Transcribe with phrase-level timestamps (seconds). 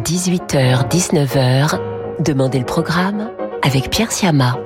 [0.00, 1.78] 18h-19h,
[2.20, 3.30] Demandez le programme
[3.62, 4.58] avec Pierre Siama.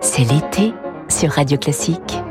[0.00, 0.74] C'est l'été
[1.08, 2.23] sur Radio Classique.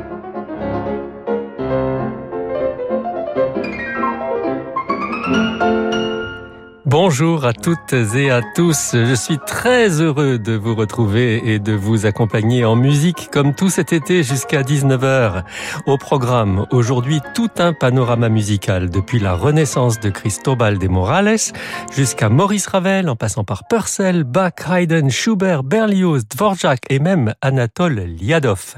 [6.96, 8.90] Bonjour à toutes et à tous.
[8.92, 13.68] Je suis très heureux de vous retrouver et de vous accompagner en musique comme tout
[13.68, 15.42] cet été jusqu'à 19h.
[15.86, 21.50] Au programme, aujourd'hui, tout un panorama musical depuis la renaissance de Cristobal de Morales
[21.92, 28.06] jusqu'à Maurice Ravel en passant par Purcell, Bach, Haydn, Schubert, Berlioz, Dvorak et même Anatole
[28.20, 28.76] Liadov.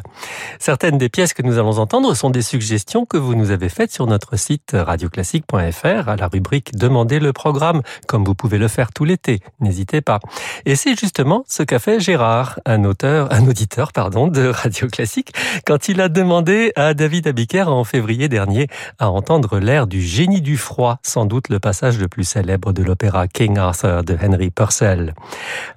[0.58, 3.92] Certaines des pièces que nous allons entendre sont des suggestions que vous nous avez faites
[3.92, 8.92] sur notre site radioclassique.fr à la rubrique Demandez le programme comme vous pouvez le faire
[8.92, 9.40] tout l'été.
[9.60, 10.20] N'hésitez pas.
[10.64, 15.32] Et c'est justement ce qu'a fait Gérard, un auteur, un auditeur, pardon, de Radio Classique,
[15.66, 20.40] quand il a demandé à David Abiker en février dernier à entendre l'air du génie
[20.40, 24.50] du froid, sans doute le passage le plus célèbre de l'opéra King Arthur de Henry
[24.50, 25.14] Purcell.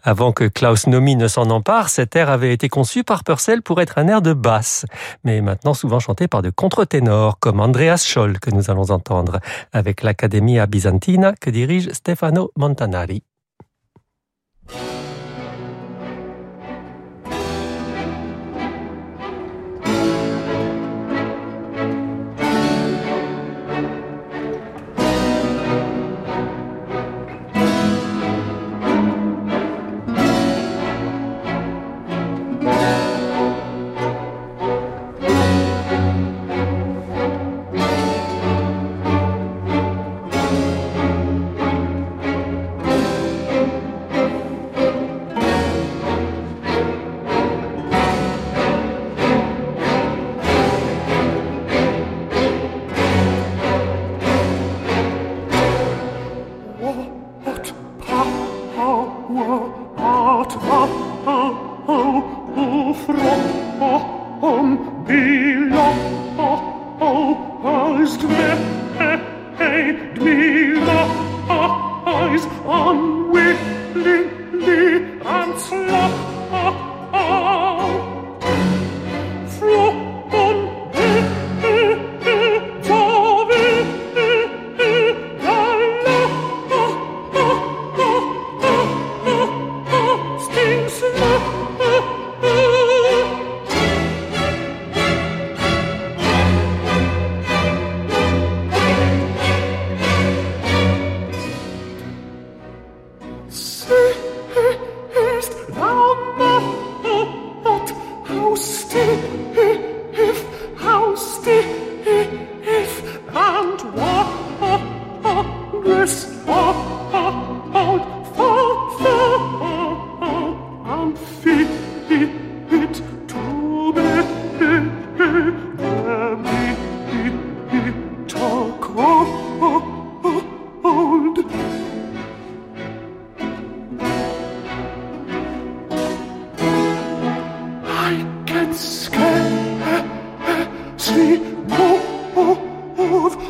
[0.03, 3.81] Avant que Klaus Nomi ne s'en empare, cet air avait été conçu par Purcell pour
[3.81, 4.85] être un air de basse,
[5.23, 9.39] mais maintenant souvent chanté par de contre-ténors comme Andreas Scholl que nous allons entendre
[9.73, 13.23] avec l'Accademia Byzantina que dirige ファノ・モンタナリ。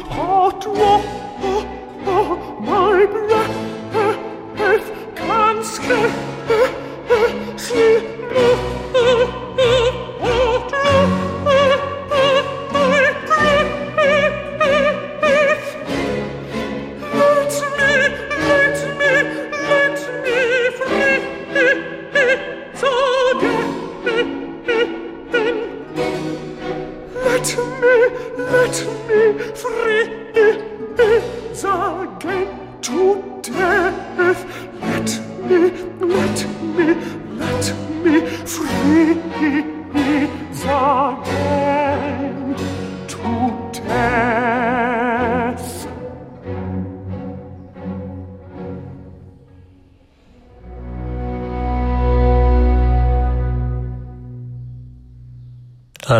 [0.09, 1.03] heart drop,
[1.41, 1.65] oh,
[2.05, 4.15] oh, my breath, eh, eh,
[4.55, 6.15] breath can scarce
[6.49, 8.68] eh, sleep.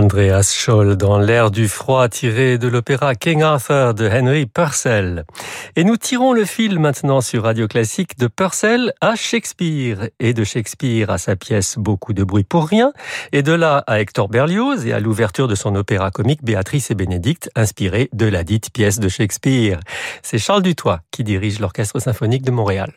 [0.09, 5.23] Andreas Scholl dans l'air du froid tiré de l'opéra King Arthur de Henry Purcell.
[5.75, 10.43] Et nous tirons le fil maintenant sur Radio Classique de Purcell à Shakespeare et de
[10.43, 12.91] Shakespeare à sa pièce Beaucoup de bruit pour rien
[13.33, 16.95] et de là à Hector Berlioz et à l'ouverture de son opéra comique Béatrice et
[16.95, 19.79] Bénédicte inspiré de la dite pièce de Shakespeare.
[20.23, 22.93] C'est Charles Dutoit qui dirige l'Orchestre symphonique de Montréal.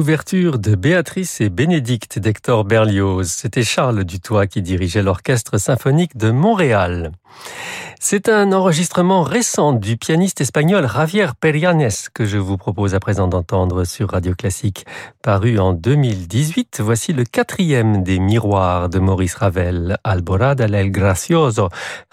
[0.00, 3.28] L'ouverture de Béatrice et Bénédicte d'Hector Berlioz.
[3.28, 7.12] C'était Charles Dutoit qui dirigeait l'Orchestre symphonique de Montréal.
[8.00, 13.28] C'est un enregistrement récent du pianiste espagnol Javier Perianes que je vous propose à présent
[13.28, 14.86] d'entendre sur Radio Classique.
[15.22, 21.68] Paru en 2018, voici le quatrième des miroirs de Maurice Ravel, Alborada del Gracioso,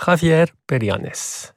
[0.05, 1.55] Javier Perianes.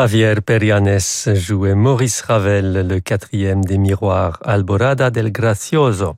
[0.00, 0.98] Javier Perianes
[1.34, 6.14] jouait Maurice Ravel, le quatrième des miroirs, Alborada del Gracioso.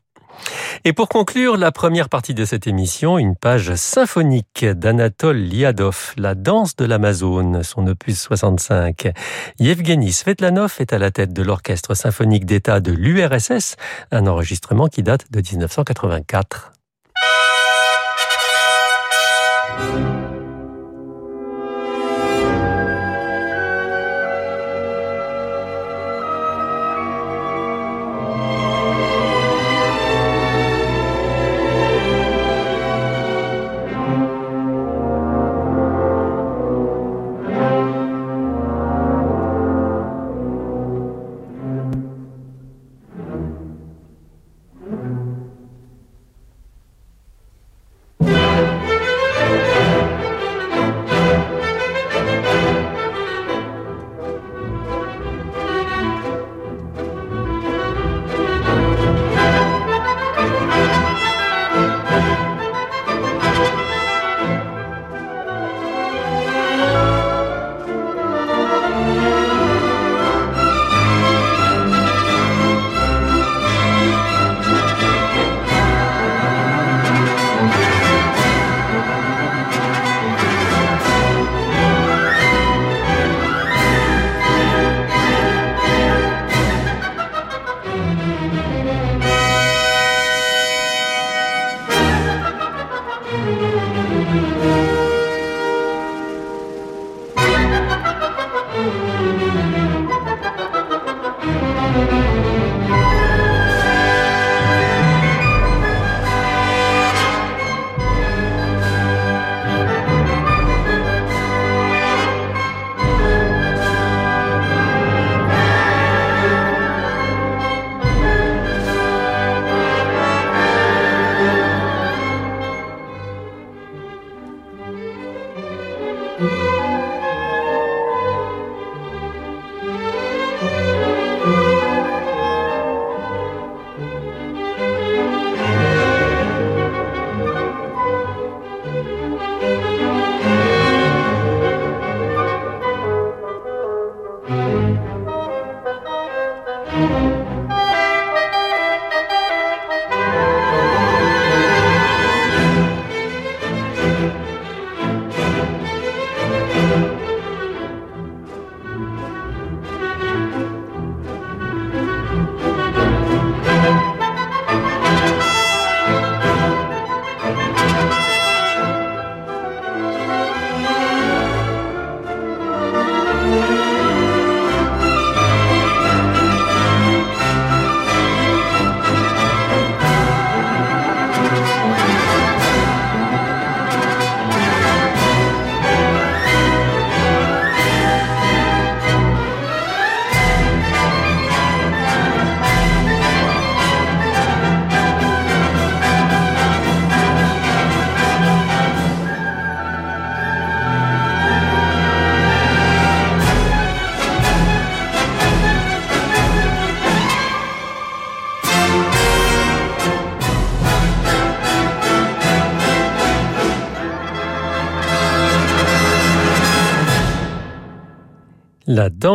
[0.85, 6.37] Et pour conclure la première partie de cette émission, une page symphonique d'Anatole Liadov, La
[6.37, 9.09] danse de l'Amazone, son opus 65.
[9.59, 13.75] Yevgeny Svetlanov est à la tête de l'orchestre symphonique d'État de l'URSS,
[14.13, 16.71] un enregistrement qui date de 1984.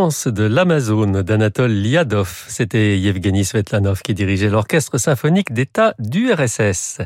[0.08, 2.46] De l'Amazone d'Anatole Liadov.
[2.48, 7.02] C'était Yevgeny Svetlanov qui dirigeait l'orchestre symphonique d'État du RSS.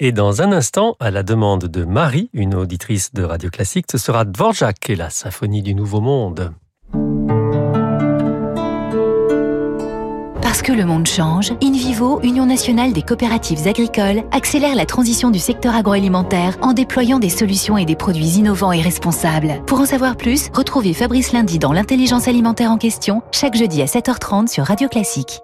[0.00, 3.98] Et dans un instant, à la demande de Marie, une auditrice de Radio Classique, ce
[3.98, 6.52] sera Dvorak et la symphonie du Nouveau Monde.
[10.50, 15.38] Parce que le monde change, InVivo, Union nationale des coopératives agricoles, accélère la transition du
[15.38, 19.62] secteur agroalimentaire en déployant des solutions et des produits innovants et responsables.
[19.68, 23.84] Pour en savoir plus, retrouvez Fabrice Lundi dans l'intelligence alimentaire en question, chaque jeudi à
[23.84, 25.38] 7h30 sur Radio Classique.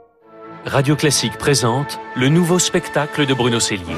[0.65, 3.95] Radio Classique présente le nouveau spectacle de Bruno Cellier.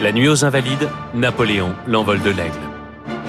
[0.00, 2.60] La nuit aux Invalides, Napoléon, l'envol de l'aigle.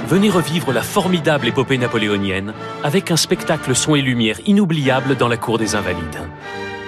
[0.08, 2.54] Venez revivre la formidable épopée napoléonienne
[2.86, 6.22] avec un spectacle son et lumière inoubliable dans la cour des Invalides.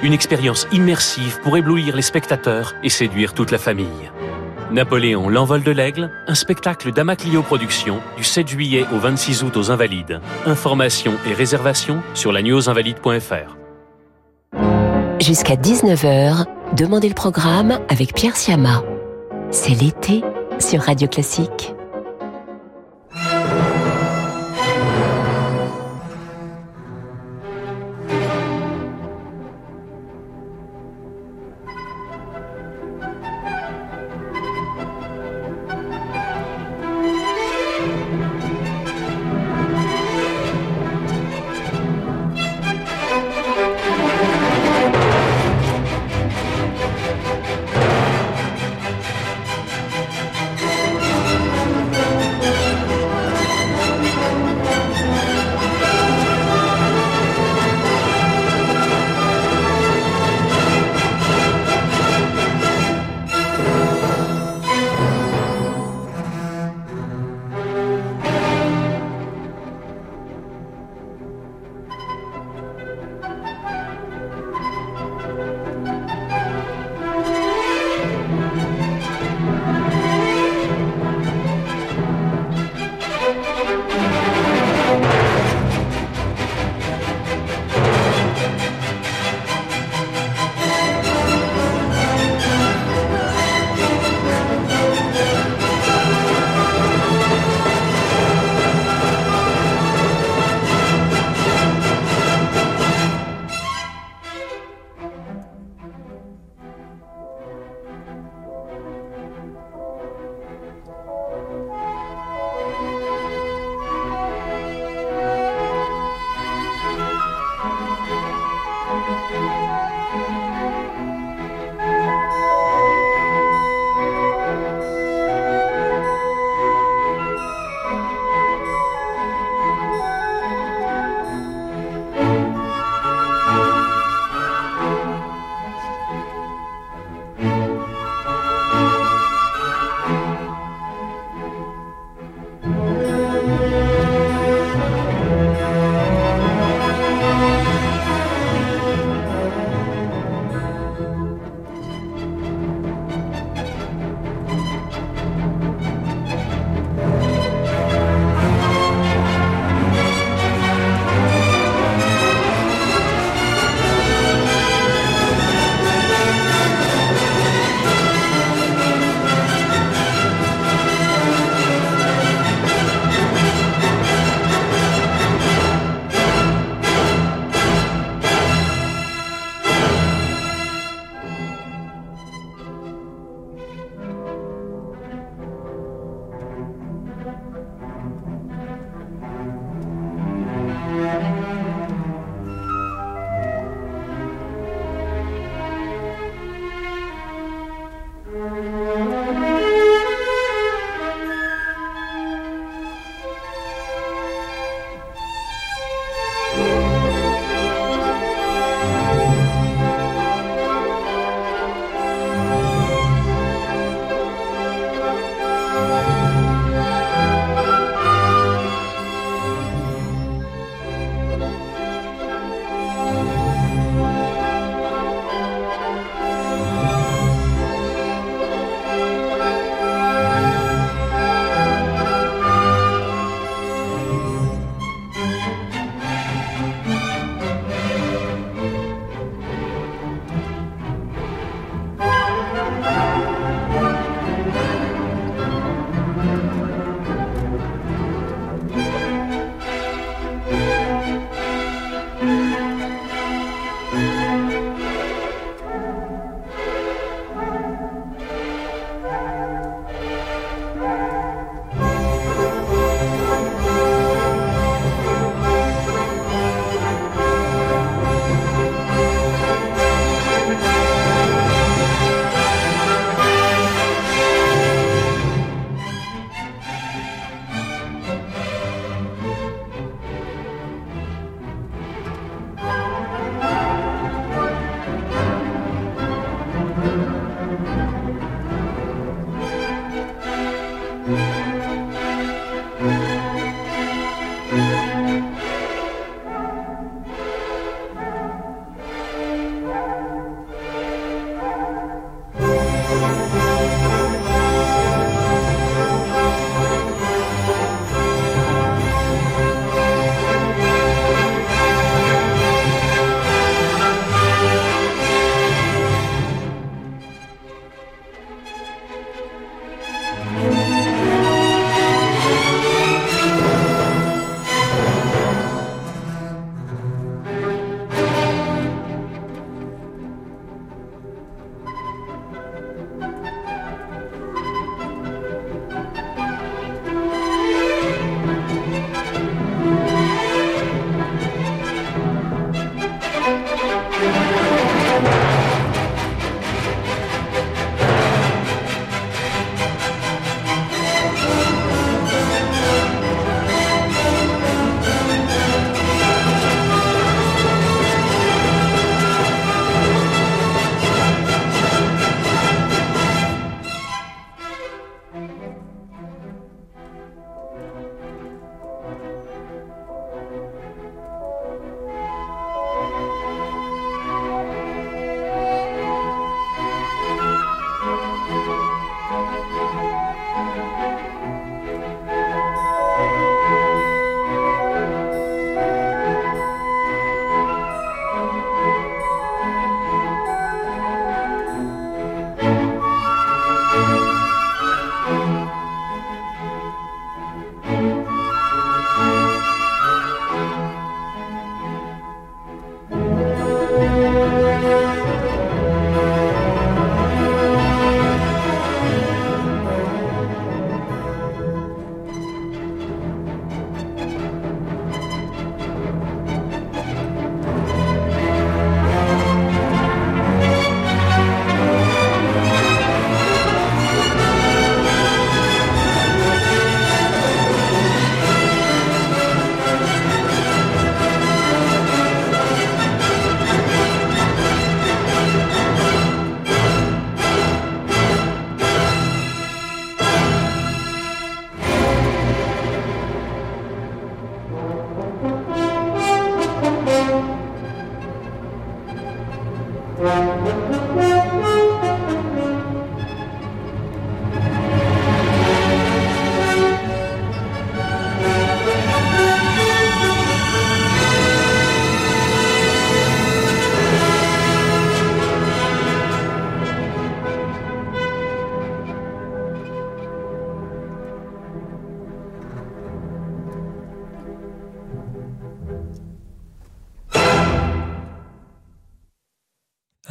[0.03, 4.11] Une expérience immersive pour éblouir les spectateurs et séduire toute la famille.
[4.71, 9.71] Napoléon, l'envol de l'aigle, un spectacle d'Amaclio Productions du 7 juillet au 26 août aux
[9.71, 10.19] Invalides.
[10.45, 13.57] Informations et réservations sur la invalides.fr.
[15.19, 18.83] Jusqu'à 19h, Demandez le programme avec Pierre Siama.
[19.51, 20.21] C'est l'été
[20.59, 21.73] sur Radio Classique.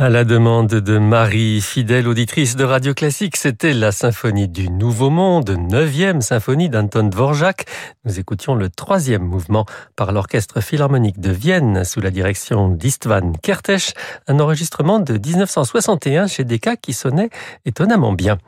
[0.06, 5.10] À la demande de Marie, fidèle auditrice de Radio Classique, c'était la symphonie du Nouveau
[5.10, 7.64] Monde, neuvième symphonie d'Anton Dvorak.
[8.04, 9.66] Nous écoutions le troisième mouvement
[9.96, 13.94] par l'Orchestre Philharmonique de Vienne sous la direction d'Istvan Kertész,
[14.28, 17.30] un enregistrement de 1961 chez Decca qui sonnait
[17.64, 18.38] étonnamment bien.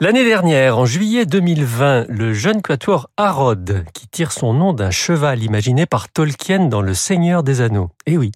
[0.00, 5.40] L'année dernière, en juillet 2020, le jeune quatuor Harrod, qui tire son nom d'un cheval
[5.44, 8.32] imaginé par Tolkien dans Le Seigneur des Anneaux, eh oui,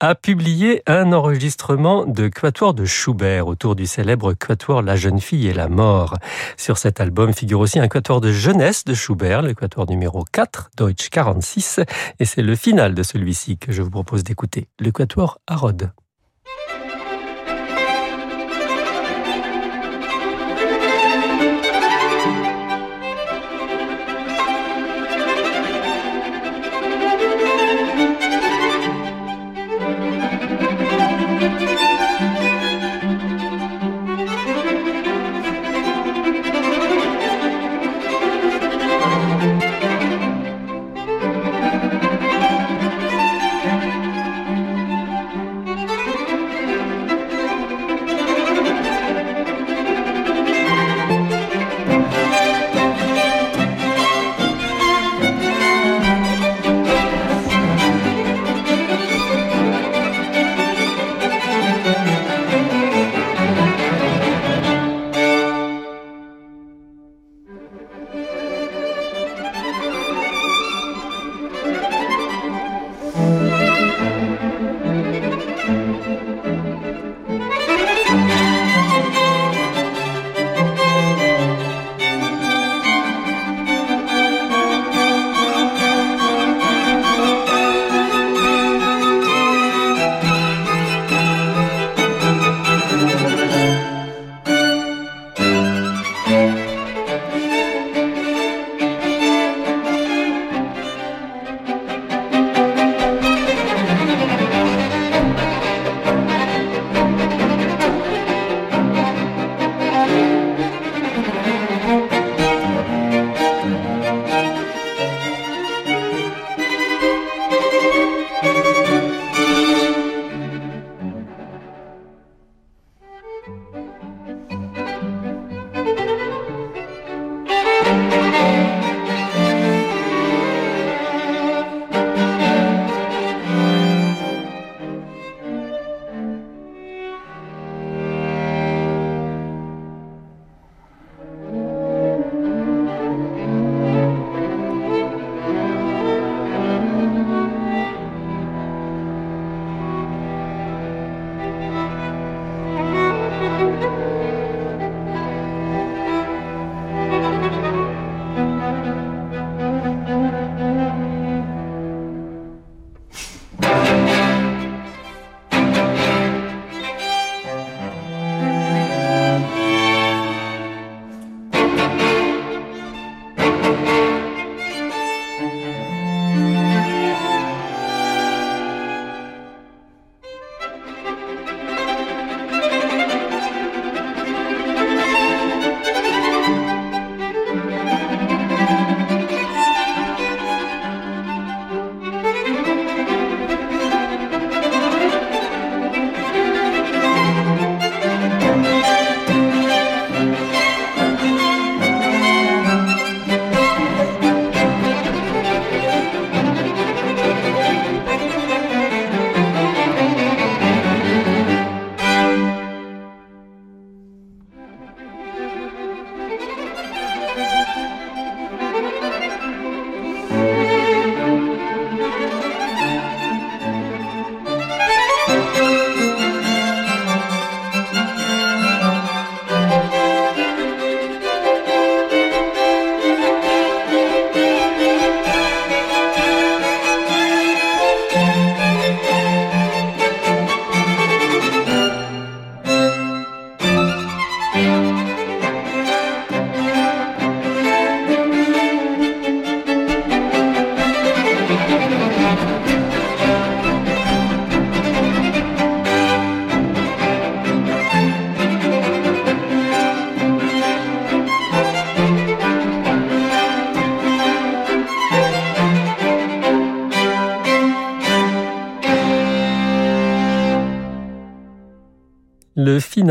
[0.00, 5.48] a publié un enregistrement de quatuor de Schubert autour du célèbre quatuor La jeune fille
[5.48, 6.14] et la mort.
[6.58, 10.72] Sur cet album figure aussi un quatuor de jeunesse de Schubert, le quatuor numéro 4,
[10.76, 11.80] Deutsch 46,
[12.20, 15.90] et c'est le final de celui-ci que je vous propose d'écouter, le quatuor Harrod.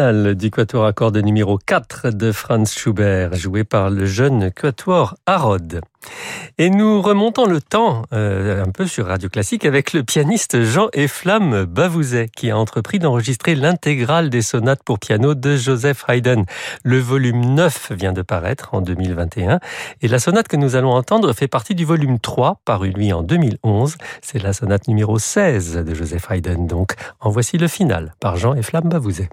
[0.07, 5.81] Du quatuor à cordes numéro 4 de Franz Schubert, joué par le jeune quatuor Harrod.
[6.57, 10.87] Et nous remontons le temps euh, un peu sur Radio Classique avec le pianiste Jean
[10.93, 16.45] Eflamme Bavouzet qui a entrepris d'enregistrer l'intégrale des sonates pour piano de Joseph Haydn.
[16.83, 19.59] Le volume 9 vient de paraître en 2021
[20.01, 23.23] et la sonate que nous allons entendre fait partie du volume 3 paru lui en
[23.23, 23.97] 2011.
[24.21, 26.93] C'est la sonate numéro 16 de Joseph Haydn donc.
[27.19, 29.27] En voici le final par Jean Eflamme Bavouzet.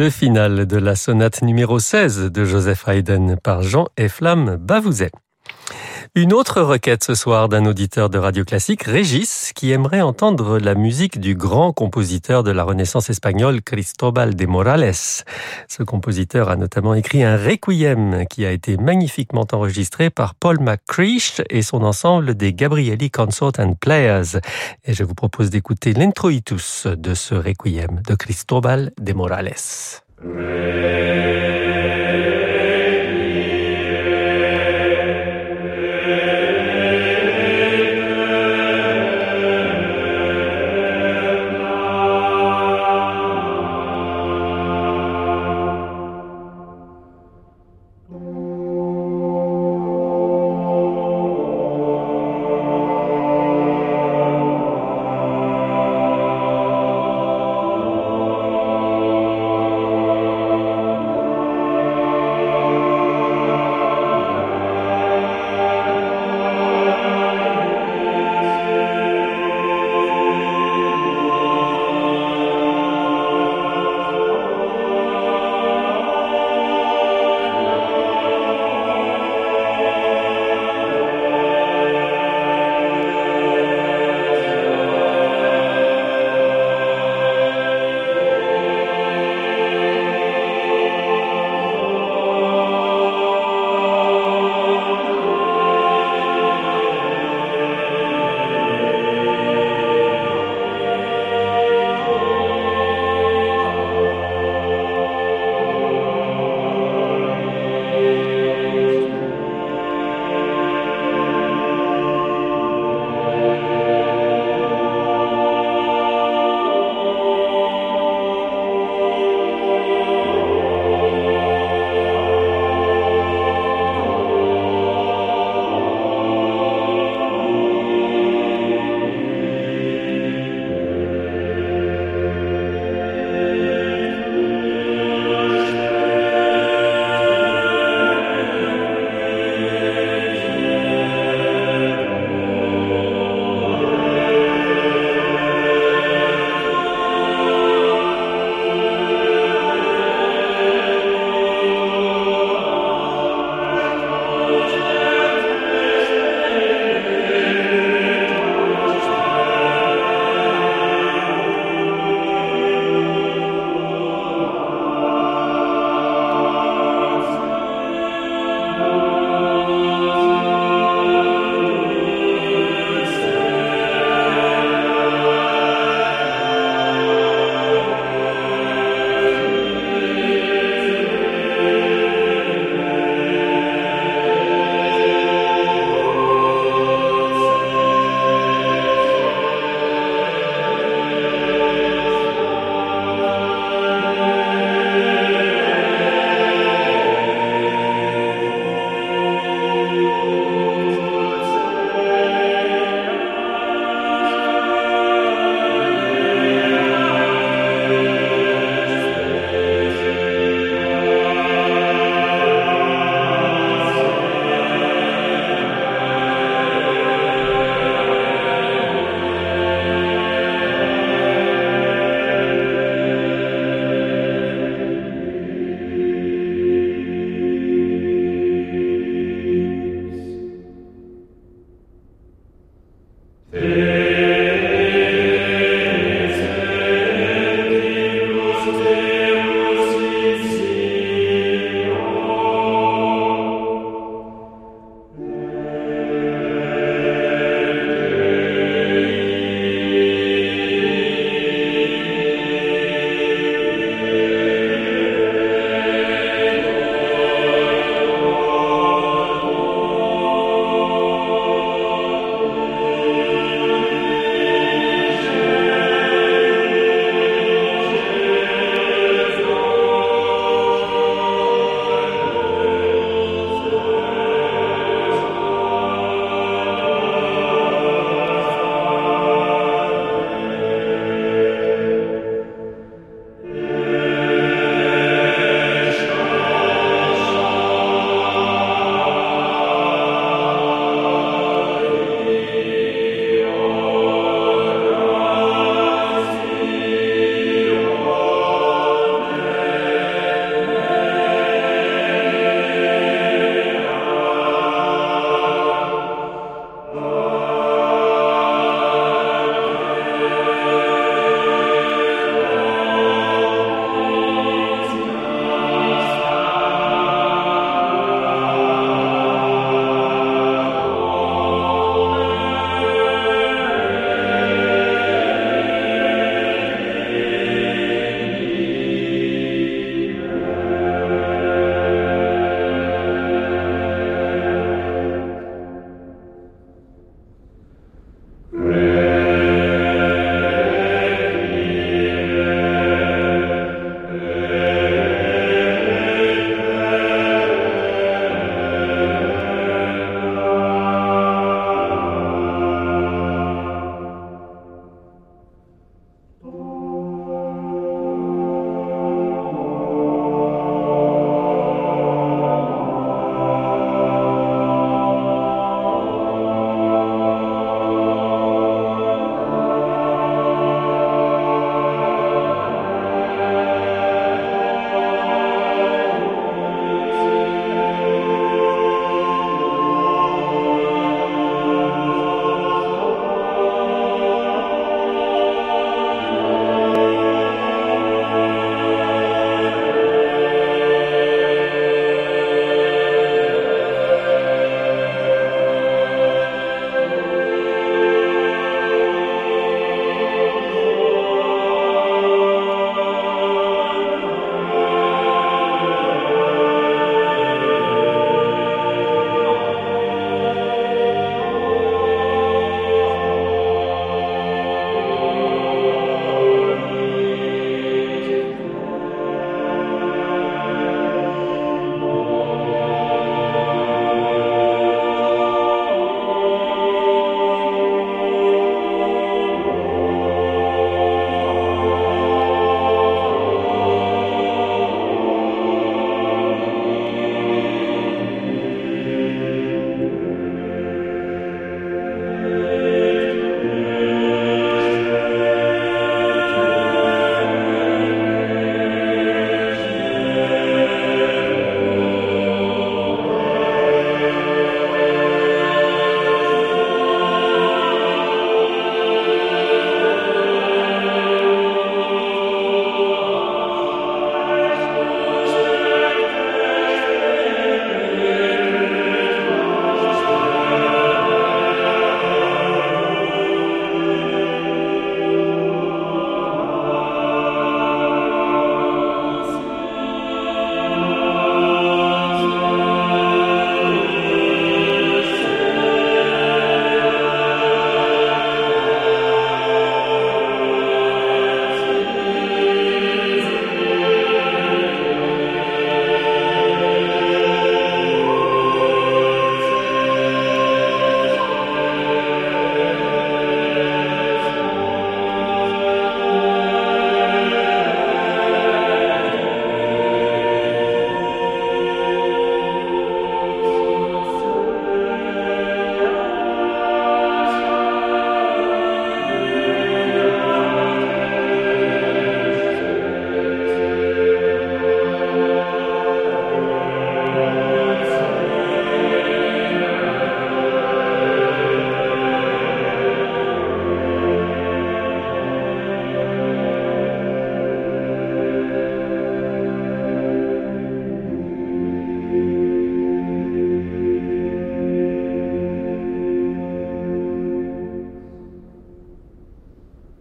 [0.00, 5.10] Le final de la sonate numéro 16 de Joseph Haydn par Jean Eflamme Bavouzet.
[6.16, 10.74] Une autre requête ce soir d'un auditeur de Radio Classique, Régis, qui aimerait entendre la
[10.74, 14.92] musique du grand compositeur de la Renaissance espagnole, Cristobal de Morales.
[15.68, 21.42] Ce compositeur a notamment écrit un requiem qui a été magnifiquement enregistré par Paul McCreesh
[21.48, 24.40] et son ensemble des Gabrieli Consort and Players.
[24.84, 29.54] Et je vous propose d'écouter l'introitus de ce requiem de Cristobal de Morales.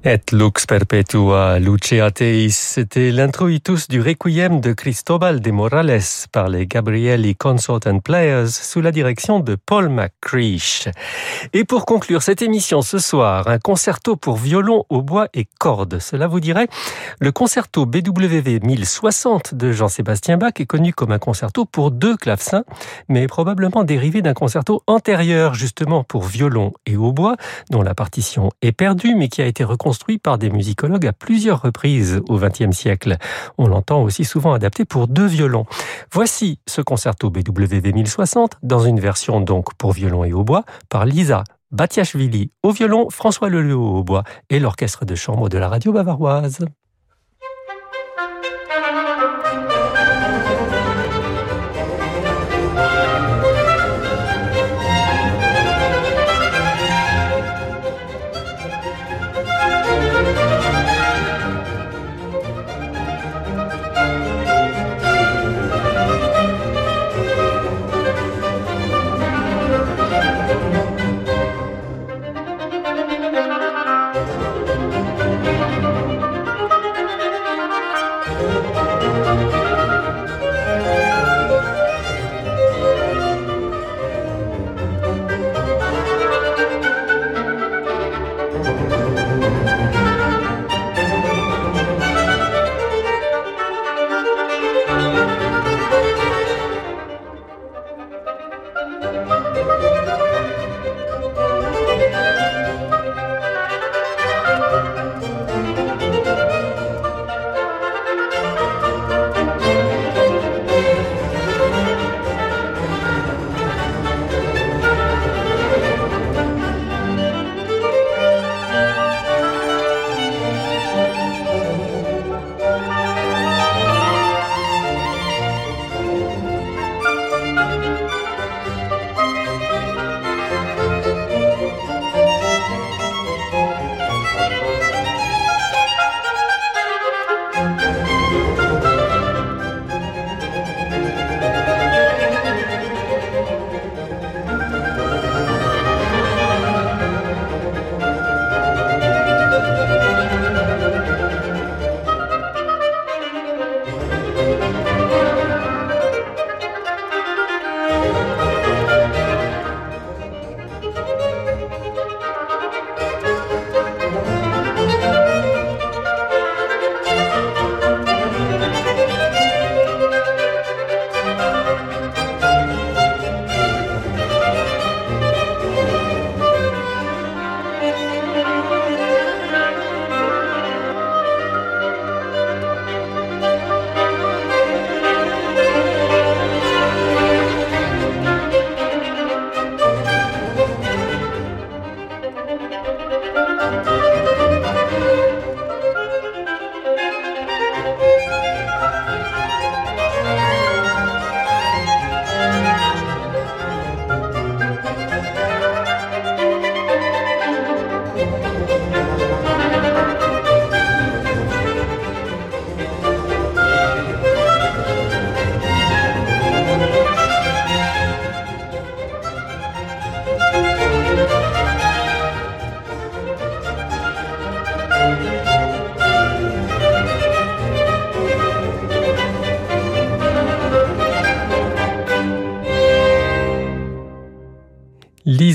[0.05, 5.99] Et lux perpetua luceateis, c'était l'introitus du requiem de Cristobal de Morales
[6.31, 10.87] par les Gabrieli Consort and Players sous la direction de Paul McCreesh.
[11.51, 15.99] Et pour conclure cette émission ce soir, un concerto pour violon, au bois et cordes.
[15.99, 16.69] Cela vous dirait
[17.19, 22.63] Le concerto BWV 1060 de Jean-Sébastien Bach est connu comme un concerto pour deux clavecins,
[23.09, 27.35] mais probablement dérivé d'un concerto antérieur justement pour violon et au bois,
[27.69, 31.13] dont la partition est perdue mais qui a été reconstruite construit par des musicologues à
[31.13, 33.17] plusieurs reprises au XXe siècle.
[33.57, 35.65] On l'entend aussi souvent adapté pour deux violons.
[36.13, 41.43] Voici ce concerto BWV 1060 dans une version donc pour violon et hautbois par Lisa
[41.71, 46.59] Batiachvili au violon, François Leleu au hautbois et l'orchestre de chambre de la radio bavaroise.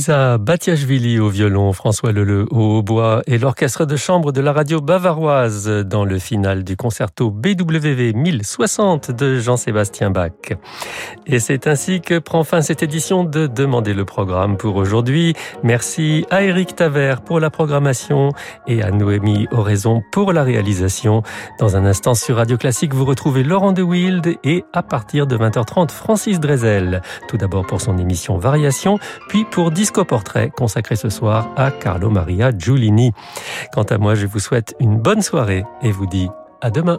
[0.04, 5.66] Lisa au violon, François Leleu au hautbois et l'orchestre de chambre de la radio bavaroise
[5.66, 10.30] dans le final du concerto BWV 1060 de Jean-Sébastien Bach.
[11.26, 15.34] Et c'est ainsi que prend fin cette édition de Demander le programme pour aujourd'hui.
[15.62, 18.32] Merci à Eric Taver pour la programmation
[18.66, 21.22] et à Noémie Oraison pour la réalisation.
[21.58, 25.36] Dans un instant sur Radio Classique, vous retrouvez Laurent de Wild et à partir de
[25.36, 27.00] 20h30, Francis Drezel.
[27.28, 28.98] Tout d'abord pour son émission Variation,
[29.28, 33.12] puis pour Disco Portrait consacré ce soir à Carlo Maria Giulini.
[33.72, 36.28] Quant à moi, je vous souhaite une bonne soirée et vous dis
[36.60, 36.98] à demain.